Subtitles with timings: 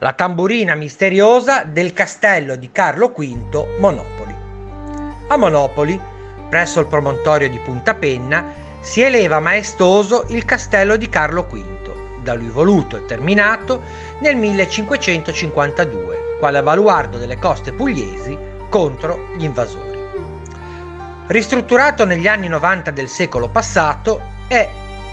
[0.00, 4.34] la tamburina misteriosa del castello di Carlo V Monopoli.
[5.28, 6.00] A Monopoli,
[6.48, 12.34] presso il promontorio di Punta Penna, si eleva maestoso il castello di Carlo V, da
[12.34, 13.82] lui voluto e terminato
[14.20, 18.38] nel 1552, quale baluardo delle coste pugliesi
[18.68, 19.96] contro gli invasori.
[21.26, 24.66] Ristrutturato negli anni 90 del secolo passato, è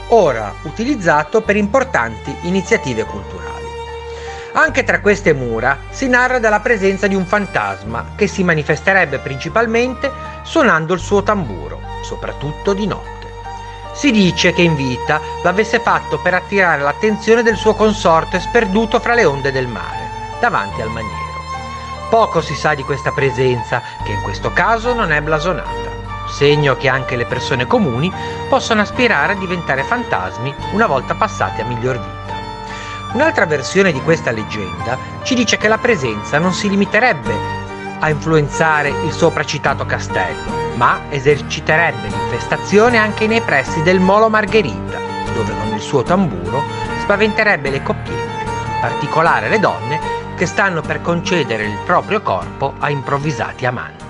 [0.10, 3.55] ora utilizzato per importanti iniziative culturali.
[4.58, 10.10] Anche tra queste mura si narra della presenza di un fantasma che si manifesterebbe principalmente
[10.44, 13.34] suonando il suo tamburo, soprattutto di notte.
[13.92, 19.14] Si dice che in vita l'avesse fatto per attirare l'attenzione del suo consorte sperduto fra
[19.14, 20.08] le onde del mare,
[20.40, 21.34] davanti al maniero.
[22.10, 25.92] Poco si sa di questa presenza, che in questo caso non è blasonata,
[26.30, 28.10] segno che anche le persone comuni
[28.48, 32.35] possono aspirare a diventare fantasmi una volta passati a miglior vita.
[33.16, 37.34] Un'altra versione di questa leggenda ci dice che la presenza non si limiterebbe
[38.00, 45.00] a influenzare il sopracitato castello, ma eserciterebbe l'infestazione anche nei pressi del Molo Margherita,
[45.34, 46.62] dove con il suo tamburo
[47.00, 50.00] spaventerebbe le coppiette, in particolare le donne
[50.36, 54.05] che stanno per concedere il proprio corpo a improvvisati amanti.